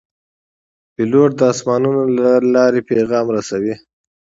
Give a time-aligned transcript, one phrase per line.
[0.95, 3.75] پیلوټ د آسمانونو له لارې پیغام رسوي.